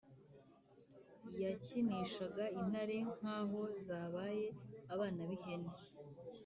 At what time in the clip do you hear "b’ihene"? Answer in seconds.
5.29-5.71